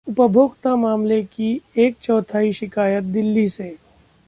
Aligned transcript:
उपभोक्ता 0.07 0.75
मामले 0.75 1.21
की 1.23 1.61
एक 1.77 1.95
चौथाई 2.01 2.51
शिकायत 2.53 3.03
दिल्ली 3.03 3.49
से 3.49 3.75